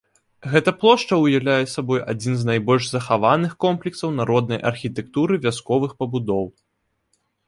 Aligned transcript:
Гэта 0.51 0.71
плошча 0.83 1.15
ўяўляе 1.23 1.57
сабой 1.73 1.99
адзін 2.13 2.33
з 2.39 2.43
найбольш 2.49 2.87
захаваных 2.91 3.51
комплексаў 3.65 4.13
народнай 4.21 4.59
архітэктуры 4.71 5.33
вясковых 5.45 5.91
пабудоў. 6.01 6.45